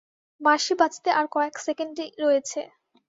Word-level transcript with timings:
বাঁশি 0.41 0.73
বাজতে 0.79 1.09
আর 1.19 1.25
কয়েক 1.35 1.55
সেকেন্ডই 1.65 2.09
রয়েছে। 2.23 2.59